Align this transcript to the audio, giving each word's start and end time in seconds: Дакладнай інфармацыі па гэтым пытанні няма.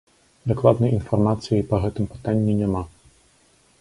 Дакладнай 0.51 0.95
інфармацыі 0.99 1.67
па 1.73 1.81
гэтым 1.85 2.05
пытанні 2.15 2.59
няма. 2.63 2.83